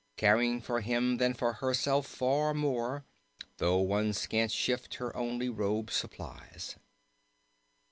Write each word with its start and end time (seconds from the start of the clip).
Caring 0.17 0.61
for 0.61 0.81
him 0.81 1.17
than 1.17 1.35
for 1.35 1.53
herself 1.53 2.07
far 2.07 2.55
more, 2.55 3.05
Though 3.57 3.77
one 3.77 4.13
scant 4.13 4.51
shift 4.51 4.95
her 4.95 5.15
only 5.15 5.47
robe 5.47 5.91
supplies." 5.91 6.75